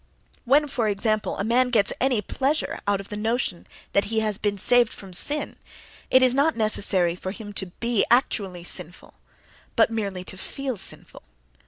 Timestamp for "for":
0.67-0.87, 7.13-7.31